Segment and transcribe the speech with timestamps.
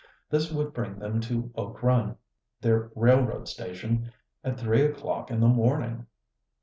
[0.31, 2.15] This would bring them to Oak Run,
[2.59, 4.11] their railroad station,
[4.43, 6.07] at three o'clock in the morning.